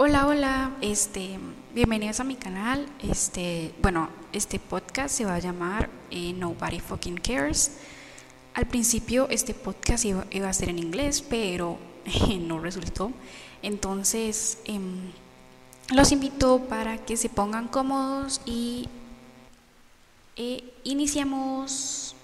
Hola, 0.00 0.28
hola, 0.28 0.76
este, 0.80 1.40
bienvenidos 1.74 2.20
a 2.20 2.24
mi 2.24 2.36
canal. 2.36 2.86
Este, 3.02 3.74
bueno, 3.82 4.08
este 4.32 4.60
podcast 4.60 5.12
se 5.12 5.24
va 5.24 5.34
a 5.34 5.38
llamar 5.40 5.90
eh, 6.12 6.32
Nobody 6.34 6.78
Fucking 6.78 7.16
Cares. 7.16 7.78
Al 8.54 8.68
principio 8.68 9.26
este 9.28 9.54
podcast 9.54 10.04
iba, 10.04 10.48
a 10.48 10.52
ser 10.52 10.68
en 10.68 10.78
inglés, 10.78 11.20
pero 11.20 11.78
no 12.40 12.60
resultó. 12.60 13.10
Entonces, 13.60 14.58
em, 14.66 15.10
los 15.92 16.12
invito 16.12 16.60
para 16.68 16.98
que 16.98 17.16
se 17.16 17.28
pongan 17.28 17.66
cómodos 17.66 18.40
y 18.46 18.88
eh, 20.36 20.62
iniciamos. 20.84 22.14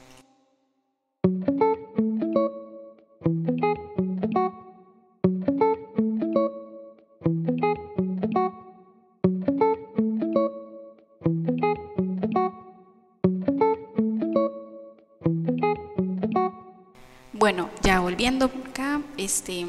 Volviendo 18.24 18.46
acá, 18.70 19.02
este, 19.18 19.66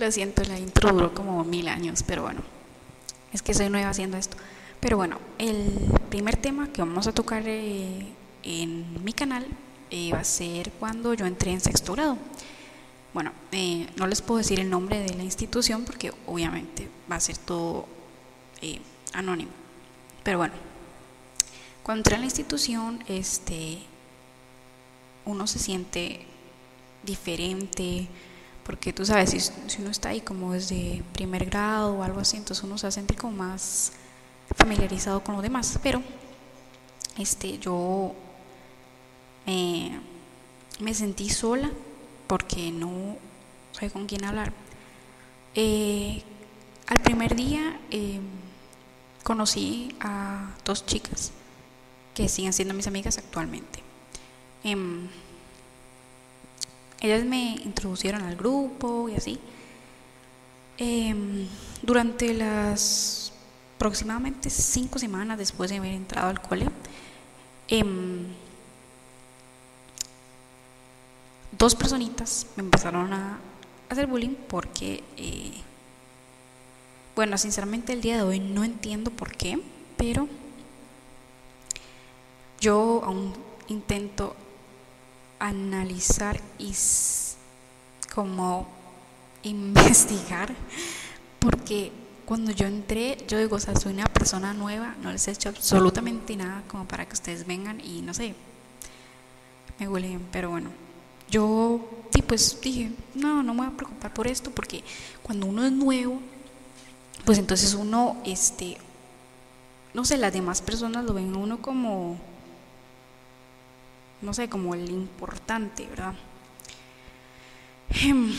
lo 0.00 0.10
siento, 0.10 0.42
la 0.42 0.58
intro 0.58 0.92
duró 0.92 1.14
como 1.14 1.44
mil 1.44 1.68
años, 1.68 2.02
pero 2.04 2.22
bueno, 2.22 2.40
es 3.32 3.42
que 3.42 3.54
soy 3.54 3.70
nueva 3.70 3.90
haciendo 3.90 4.16
esto. 4.16 4.36
Pero 4.80 4.96
bueno, 4.96 5.20
el 5.38 5.72
primer 6.10 6.36
tema 6.36 6.66
que 6.72 6.82
vamos 6.82 7.06
a 7.06 7.12
tocar 7.12 7.44
eh, 7.46 8.08
en 8.42 9.04
mi 9.04 9.12
canal 9.12 9.46
eh, 9.92 10.10
va 10.12 10.18
a 10.18 10.24
ser 10.24 10.72
cuando 10.72 11.14
yo 11.14 11.26
entré 11.26 11.52
en 11.52 11.60
sexto 11.60 11.92
grado. 11.92 12.18
Bueno, 13.12 13.30
eh, 13.52 13.86
no 13.94 14.08
les 14.08 14.20
puedo 14.20 14.38
decir 14.38 14.58
el 14.58 14.68
nombre 14.68 14.98
de 14.98 15.14
la 15.14 15.22
institución 15.22 15.84
porque 15.84 16.12
obviamente 16.26 16.88
va 17.08 17.14
a 17.14 17.20
ser 17.20 17.38
todo 17.38 17.86
anónimo. 19.12 19.52
Pero 20.24 20.38
bueno, 20.38 20.54
cuando 21.84 22.00
entré 22.00 22.16
en 22.16 22.22
la 22.22 22.26
institución, 22.26 23.04
este, 23.06 23.78
uno 25.24 25.46
se 25.46 25.60
siente 25.60 26.26
diferente, 27.04 28.08
porque 28.64 28.92
tú 28.92 29.04
sabes, 29.04 29.30
si, 29.30 29.40
si, 29.40 29.80
uno 29.80 29.90
está 29.90 30.10
ahí 30.10 30.20
como 30.20 30.52
desde 30.52 31.02
primer 31.12 31.44
grado 31.46 31.94
o 31.94 32.02
algo 32.02 32.20
así, 32.20 32.36
entonces 32.36 32.64
uno 32.64 32.78
se 32.78 32.90
siente 32.90 33.14
como 33.14 33.36
más 33.36 33.92
familiarizado 34.56 35.22
con 35.22 35.34
los 35.34 35.42
demás. 35.42 35.78
Pero 35.82 36.02
este, 37.18 37.58
yo 37.58 38.14
me 39.46 40.94
sentí 40.94 41.28
sola 41.28 41.70
porque 42.26 42.70
no 42.70 43.16
sabía 43.72 43.90
con 43.90 44.06
quién 44.06 44.24
hablar. 44.24 44.52
Eh, 45.54 46.22
al 46.86 46.98
primer 46.98 47.36
día 47.36 47.78
eh, 47.90 48.20
conocí 49.22 49.94
a 50.00 50.54
dos 50.64 50.84
chicas 50.84 51.32
que 52.14 52.28
siguen 52.28 52.52
siendo 52.52 52.74
mis 52.74 52.86
amigas 52.86 53.18
actualmente. 53.18 53.80
Ellas 57.04 57.22
me 57.26 57.56
introducieron 57.66 58.22
al 58.22 58.34
grupo 58.34 59.10
y 59.10 59.14
así. 59.14 59.38
Em, 60.78 61.46
durante 61.82 62.32
las 62.32 63.30
aproximadamente 63.76 64.48
cinco 64.48 64.98
semanas 64.98 65.36
después 65.36 65.68
de 65.68 65.76
haber 65.76 65.92
entrado 65.92 66.30
al 66.30 66.40
cole, 66.40 66.66
em, 67.68 68.24
dos 71.58 71.74
personitas 71.74 72.46
me 72.56 72.62
empezaron 72.62 73.12
a 73.12 73.38
hacer 73.90 74.06
bullying 74.06 74.36
porque, 74.48 75.04
eh, 75.18 75.52
bueno, 77.14 77.36
sinceramente 77.36 77.92
el 77.92 78.00
día 78.00 78.16
de 78.16 78.22
hoy 78.22 78.40
no 78.40 78.64
entiendo 78.64 79.10
por 79.10 79.36
qué, 79.36 79.60
pero 79.98 80.26
yo 82.60 83.02
aún 83.04 83.34
intento 83.68 84.34
analizar 85.38 86.40
y 86.58 86.72
como 88.14 88.68
investigar, 89.42 90.54
porque 91.38 91.92
cuando 92.24 92.52
yo 92.52 92.66
entré, 92.66 93.18
yo 93.28 93.38
digo, 93.38 93.56
o 93.56 93.60
sea, 93.60 93.76
soy 93.76 93.92
una 93.92 94.06
persona 94.06 94.54
nueva, 94.54 94.94
no 95.02 95.12
les 95.12 95.28
he 95.28 95.32
hecho 95.32 95.50
absolutamente 95.50 96.36
nada 96.36 96.62
como 96.68 96.86
para 96.86 97.06
que 97.06 97.12
ustedes 97.12 97.46
vengan 97.46 97.80
y 97.80 98.00
no 98.02 98.14
sé, 98.14 98.34
me 99.78 99.88
huelen, 99.88 100.26
pero 100.32 100.50
bueno, 100.50 100.70
yo 101.28 102.06
sí, 102.14 102.22
pues 102.22 102.58
dije, 102.62 102.92
no, 103.14 103.42
no 103.42 103.54
me 103.54 103.60
voy 103.62 103.68
a 103.68 103.76
preocupar 103.76 104.14
por 104.14 104.26
esto, 104.26 104.50
porque 104.50 104.84
cuando 105.22 105.46
uno 105.46 105.64
es 105.64 105.72
nuevo, 105.72 106.20
pues 107.24 107.38
entonces 107.38 107.74
uno, 107.74 108.16
este, 108.24 108.78
no 109.92 110.04
sé, 110.04 110.16
las 110.16 110.32
demás 110.32 110.62
personas 110.62 111.04
lo 111.04 111.14
ven 111.14 111.34
a 111.34 111.38
uno 111.38 111.60
como 111.60 112.18
no 114.24 114.34
sé, 114.34 114.48
como 114.48 114.74
el 114.74 114.90
importante, 114.90 115.86
¿verdad? 115.86 116.14
Em, 117.90 118.32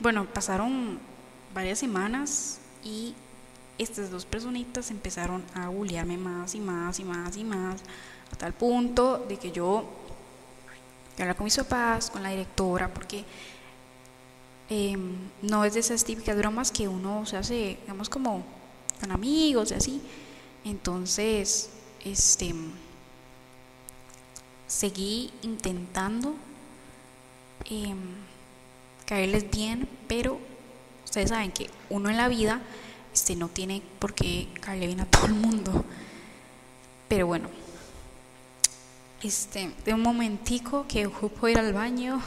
bueno, 0.00 0.26
pasaron 0.26 0.98
varias 1.52 1.78
semanas 1.78 2.58
y 2.84 3.14
estas 3.78 4.10
dos 4.10 4.24
personitas 4.24 4.90
empezaron 4.90 5.44
a 5.54 5.68
bullearme 5.68 6.16
más 6.16 6.54
y 6.54 6.60
más 6.60 6.98
y 7.00 7.04
más 7.04 7.36
y 7.36 7.44
más, 7.44 7.82
a 8.32 8.36
tal 8.36 8.52
punto 8.54 9.24
de 9.28 9.36
que 9.36 9.52
yo 9.52 9.84
hablar 11.18 11.36
con 11.36 11.44
mis 11.44 11.56
papás, 11.56 12.10
con 12.10 12.22
la 12.22 12.30
directora, 12.30 12.92
porque 12.92 13.24
em, 14.68 15.16
no 15.42 15.64
es 15.64 15.74
de 15.74 15.80
esas 15.80 16.04
típicas 16.04 16.36
bromas 16.36 16.70
que 16.70 16.88
uno 16.88 17.24
se 17.26 17.36
hace, 17.36 17.78
digamos, 17.82 18.08
como 18.08 18.44
con 19.00 19.12
amigos 19.12 19.70
y 19.70 19.74
así. 19.74 20.00
Entonces, 20.64 21.70
este 22.04 22.54
seguí 24.66 25.32
intentando 25.42 26.34
em, 27.64 27.98
caerles 29.04 29.50
bien, 29.50 29.88
pero 30.08 30.38
ustedes 31.04 31.30
saben 31.30 31.52
que 31.52 31.70
uno 31.90 32.10
en 32.10 32.16
la 32.16 32.28
vida 32.28 32.60
este, 33.12 33.36
no 33.36 33.48
tiene 33.48 33.82
por 33.98 34.14
qué 34.14 34.48
caerle 34.60 34.86
bien 34.86 35.00
a 35.00 35.06
todo 35.10 35.26
el 35.26 35.34
mundo. 35.34 35.84
Pero 37.08 37.26
bueno, 37.26 37.48
este, 39.22 39.72
de 39.84 39.94
un 39.94 40.02
momentico 40.02 40.86
que 40.88 41.06
ocupo 41.06 41.48
ir 41.48 41.58
al 41.58 41.72
baño. 41.72 42.20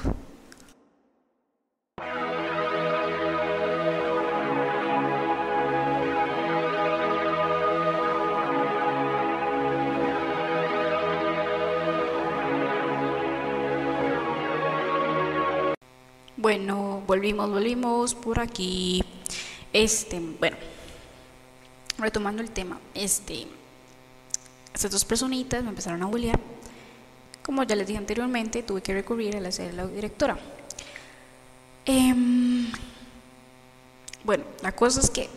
Bueno, 16.49 17.03
volvimos, 17.05 17.47
volvimos 17.47 18.15
por 18.15 18.39
aquí. 18.39 19.03
Este, 19.71 20.19
bueno, 20.19 20.57
retomando 21.99 22.41
el 22.41 22.49
tema, 22.49 22.79
este, 22.95 23.45
estas 24.73 24.89
dos 24.89 25.05
personitas 25.05 25.61
me 25.61 25.69
empezaron 25.69 26.01
a 26.01 26.07
bullear. 26.07 26.39
Como 27.43 27.61
ya 27.61 27.75
les 27.75 27.85
dije 27.85 27.99
anteriormente, 27.99 28.63
tuve 28.63 28.81
que 28.81 28.95
recurrir 28.95 29.37
a 29.37 29.41
la 29.41 29.51
sede 29.51 29.67
de 29.67 29.73
la 29.73 29.85
directora. 29.85 30.39
Em, 31.85 32.71
bueno, 34.23 34.43
la 34.63 34.71
cosa 34.71 35.01
es 35.01 35.11
que 35.11 35.29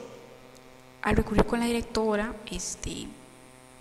al 1.02 1.14
recurrir 1.14 1.44
con 1.44 1.60
la 1.60 1.66
directora, 1.66 2.34
este, 2.50 3.06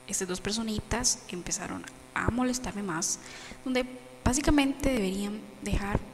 estas 0.06 0.28
dos 0.28 0.42
personitas 0.42 1.20
empezaron 1.30 1.86
a 2.14 2.30
molestarme 2.30 2.84
más, 2.84 3.20
donde 3.64 3.86
básicamente 4.22 4.92
deberían 4.92 5.40
dejar 5.62 6.11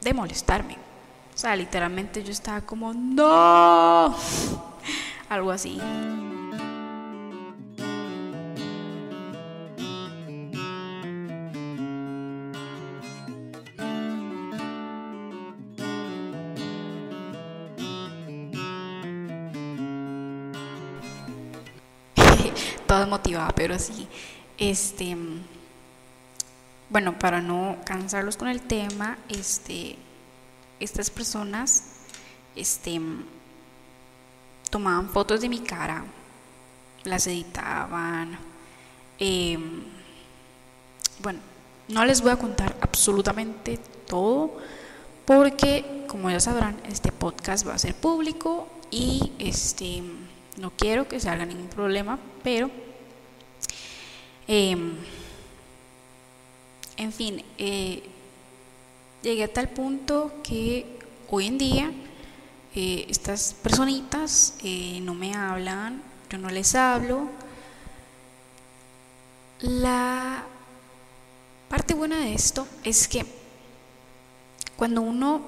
de 0.00 0.14
molestarme. 0.14 0.76
O 1.34 1.38
sea, 1.38 1.54
literalmente 1.54 2.22
yo 2.24 2.32
estaba 2.32 2.60
como, 2.62 2.92
no, 2.92 4.16
algo 5.28 5.50
así. 5.50 5.80
Todo 22.86 23.06
motivada, 23.06 23.50
pero 23.54 23.74
así, 23.74 24.08
este 24.56 25.16
bueno, 26.90 27.18
para 27.18 27.40
no 27.40 27.76
cansarlos 27.84 28.36
con 28.36 28.48
el 28.48 28.62
tema, 28.62 29.18
este, 29.28 29.96
estas 30.80 31.10
personas 31.10 31.84
este, 32.56 33.00
tomaban 34.70 35.08
fotos 35.08 35.40
de 35.40 35.48
mi 35.48 35.60
cara, 35.60 36.04
las 37.04 37.26
editaban. 37.26 38.38
Em, 39.18 39.82
bueno, 41.22 41.40
no 41.88 42.04
les 42.04 42.20
voy 42.20 42.30
a 42.30 42.36
contar 42.36 42.76
absolutamente 42.80 43.78
todo 44.06 44.58
porque, 45.24 46.04
como 46.08 46.30
ya 46.30 46.40
sabrán, 46.40 46.80
este 46.88 47.12
podcast 47.12 47.66
va 47.66 47.74
a 47.74 47.78
ser 47.78 47.94
público 47.94 48.68
y 48.90 49.32
este 49.38 50.02
no 50.56 50.70
quiero 50.70 51.06
que 51.06 51.20
se 51.20 51.28
haga 51.28 51.44
ningún 51.44 51.68
problema, 51.68 52.18
pero 52.42 52.70
em, 54.46 54.96
en 56.98 57.12
fin, 57.12 57.44
eh, 57.58 58.02
llegué 59.22 59.44
a 59.44 59.52
tal 59.52 59.68
punto 59.68 60.40
que 60.42 60.98
hoy 61.30 61.46
en 61.46 61.56
día 61.56 61.92
eh, 62.74 63.06
estas 63.08 63.54
personitas 63.54 64.58
eh, 64.64 65.00
no 65.02 65.14
me 65.14 65.34
hablan, 65.34 66.02
yo 66.28 66.38
no 66.38 66.50
les 66.50 66.74
hablo. 66.74 67.28
La 69.60 70.44
parte 71.68 71.94
buena 71.94 72.18
de 72.18 72.34
esto 72.34 72.66
es 72.82 73.06
que 73.06 73.24
cuando 74.76 75.00
uno 75.00 75.40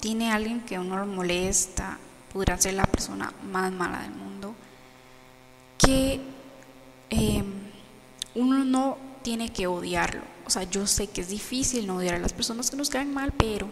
tiene 0.00 0.30
a 0.30 0.36
alguien 0.36 0.60
que 0.60 0.78
uno 0.78 0.96
lo 0.96 1.06
molesta, 1.06 1.98
podrá 2.32 2.56
ser 2.56 2.74
la 2.74 2.86
persona 2.86 3.32
más 3.42 3.72
mala 3.72 4.02
del 4.02 4.12
mundo, 4.12 4.54
que 5.76 6.33
tiene 9.24 9.50
que 9.52 9.66
odiarlo. 9.66 10.20
O 10.46 10.50
sea, 10.50 10.62
yo 10.64 10.86
sé 10.86 11.08
que 11.08 11.22
es 11.22 11.28
difícil 11.28 11.86
no 11.88 11.96
odiar 11.96 12.14
a 12.14 12.18
las 12.20 12.34
personas 12.34 12.70
que 12.70 12.76
nos 12.76 12.90
caen 12.90 13.12
mal, 13.12 13.32
pero 13.32 13.68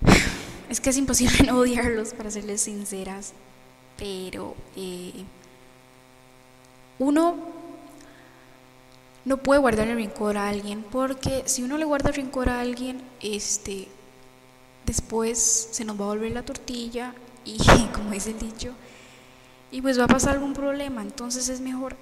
es 0.70 0.80
que 0.80 0.90
es 0.90 0.96
imposible 0.96 1.42
no 1.46 1.58
odiarlos, 1.58 2.14
para 2.14 2.30
serles 2.30 2.62
sinceras. 2.62 3.34
Pero 3.98 4.54
eh, 4.76 5.24
uno 6.98 7.36
no 9.24 9.36
puede 9.38 9.60
guardar 9.60 9.88
el 9.88 9.96
rencor 9.96 10.38
a 10.38 10.48
alguien, 10.48 10.82
porque 10.84 11.42
si 11.46 11.62
uno 11.62 11.76
le 11.76 11.84
guarda 11.84 12.10
el 12.10 12.14
rencor 12.14 12.48
a 12.48 12.60
alguien, 12.60 13.02
este, 13.20 13.88
después 14.86 15.68
se 15.72 15.84
nos 15.84 16.00
va 16.00 16.04
a 16.04 16.08
volver 16.08 16.30
la 16.30 16.44
tortilla 16.44 17.12
y 17.44 17.58
como 17.92 18.12
dice 18.12 18.30
el 18.30 18.38
dicho, 18.38 18.72
y 19.72 19.82
pues 19.82 19.98
va 19.98 20.04
a 20.04 20.08
pasar 20.08 20.34
algún 20.34 20.54
problema, 20.54 21.02
entonces 21.02 21.48
es 21.48 21.60
mejor 21.60 21.96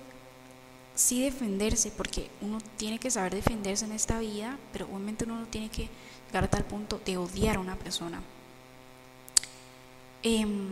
sí 0.99 1.23
defenderse, 1.23 1.93
porque 1.93 2.29
uno 2.41 2.59
tiene 2.77 2.99
que 2.99 3.09
saber 3.09 3.33
defenderse 3.33 3.85
en 3.85 3.93
esta 3.93 4.19
vida, 4.19 4.59
pero 4.73 4.87
obviamente 4.87 5.25
uno 5.25 5.39
no 5.39 5.47
tiene 5.47 5.71
que 5.71 5.89
llegar 6.27 6.45
a 6.45 6.51
tal 6.51 6.65
punto 6.65 7.01
de 7.07 7.17
odiar 7.17 7.57
a 7.57 7.61
una 7.61 7.77
persona. 7.77 8.21
Em, 10.25 10.71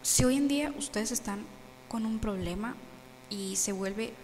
si 0.00 0.24
hoy 0.24 0.36
en 0.36 0.48
día 0.48 0.72
ustedes 0.78 1.12
están 1.12 1.44
con 1.88 2.06
un 2.06 2.18
problema 2.18 2.76
y 3.28 3.56
se 3.56 3.72
vuelve 3.72 4.14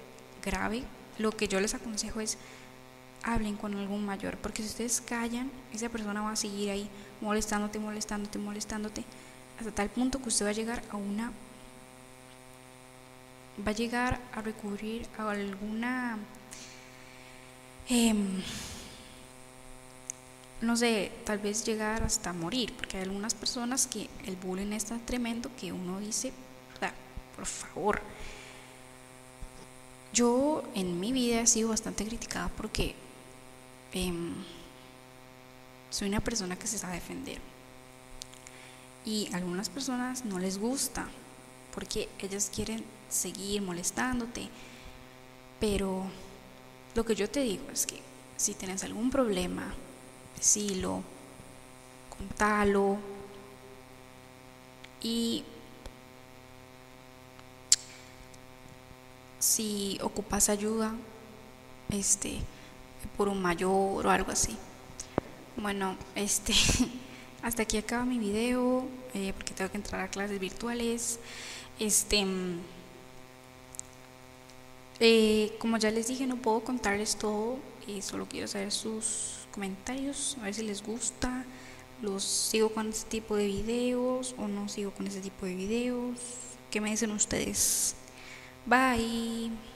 grave, 0.43 0.83
lo 1.19 1.31
que 1.33 1.47
yo 1.47 1.61
les 1.61 1.75
aconsejo 1.75 2.21
es 2.21 2.39
hablen 3.23 3.57
con 3.57 3.75
algún 3.75 4.07
mayor, 4.07 4.39
porque 4.39 4.63
si 4.63 4.69
ustedes 4.69 5.03
callan, 5.03 5.51
esa 5.75 5.91
persona 5.91 6.23
va 6.23 6.33
a 6.33 6.37
seguir 6.37 6.71
ahí 6.71 6.89
molestándote, 7.21 7.79
molestándote, 7.79 8.39
molestándote, 8.39 9.05
hasta 9.59 9.73
tal 9.73 9.91
punto 9.91 10.23
que 10.23 10.29
usted 10.29 10.47
va 10.47 10.51
a 10.51 10.55
llegar 10.55 10.83
a 10.91 10.97
una 10.97 11.33
va 13.67 13.71
a 13.71 13.75
llegar 13.75 14.21
a 14.33 14.43
recurrir 14.43 15.07
a 15.19 15.31
alguna 15.31 16.19
em, 17.89 18.43
no 20.61 20.77
sé, 20.77 21.13
tal 21.25 21.39
vez 21.39 21.65
llegar 21.65 22.03
hasta 22.03 22.33
morir, 22.33 22.73
porque 22.75 22.97
hay 22.97 23.03
algunas 23.05 23.35
personas 23.35 23.87
que 23.87 24.09
el 24.25 24.37
bullying 24.37 24.73
es 24.73 24.85
tan 24.85 25.01
tremendo 25.01 25.51
que 25.59 25.73
uno 25.73 25.99
dice, 26.01 26.33
por 27.37 27.47
favor, 27.47 28.01
yo 30.13 30.63
en 30.75 31.01
mi 31.01 31.13
vida 31.13 31.41
he 31.41 31.47
sido 31.47 31.71
bastante 31.71 32.05
criticada 32.05 32.49
porque 32.49 32.95
Em, 33.93 34.33
soy 35.91 36.09
una 36.09 36.21
persona 36.21 36.57
que 36.59 36.67
se 36.67 36.79
sabe 36.79 36.95
defender. 36.95 37.39
Y 39.05 39.29
a 39.33 39.37
algunas 39.37 39.69
personas 39.69 40.25
no 40.25 40.39
les 40.39 40.59
gusta 40.59 41.07
porque 41.75 42.09
ellas 42.19 42.51
quieren 42.55 42.85
seguir 43.09 43.63
molestándote. 43.63 44.49
Pero 45.61 46.05
lo 46.95 47.05
que 47.05 47.15
yo 47.15 47.29
te 47.31 47.41
digo 47.41 47.65
es 47.73 47.87
que 47.87 48.01
si 48.37 48.55
tienes 48.55 48.85
algún 48.85 49.11
problema, 49.11 49.73
decilo, 50.37 51.03
contalo 52.17 52.99
y 55.01 55.45
si 59.39 59.99
ocupas 60.03 60.49
ayuda, 60.49 60.95
este 61.91 62.41
por 63.17 63.29
un 63.29 63.43
mayor 63.43 64.07
o 64.07 64.11
algo 64.11 64.31
así. 64.33 64.57
Bueno, 65.57 65.97
este, 66.15 66.53
hasta 67.43 67.63
aquí 67.63 67.77
acaba 67.77 68.05
mi 68.05 68.19
video 68.19 68.87
eh, 69.15 69.33
porque 69.37 69.53
tengo 69.53 69.71
que 69.71 69.77
entrar 69.77 70.01
a 70.01 70.09
clases 70.09 70.39
virtuales. 70.39 71.19
Este, 71.79 72.25
eh, 75.01 75.55
como 75.59 75.77
ya 75.79 75.91
les 75.91 76.07
dije, 76.07 76.27
no 76.27 76.37
puedo 76.37 76.63
contarles 76.63 77.17
todo 77.17 77.59
y 77.87 78.03
solo 78.03 78.27
quiero 78.27 78.47
saber 78.47 78.71
sus 78.71 79.47
comentarios, 79.53 80.37
a 80.41 80.45
ver 80.45 80.55
si 80.55 80.63
les 80.63 80.83
gusta. 80.83 81.45
Los 82.01 82.25
sigo 82.25 82.71
con 82.71 82.89
este 82.89 83.09
tipo 83.09 83.37
de 83.37 83.47
videos 83.47 84.35
o 84.37 84.49
no 84.49 84.69
sigo 84.69 84.91
con 84.91 85.07
este 85.07 85.21
tipo 85.21 85.47
de 85.47 85.55
videos. 85.55 86.19
¿Qué 86.71 86.81
me 86.81 86.91
dicen 86.91 87.13
ustedes? 87.13 87.95
Bye. 88.67 89.72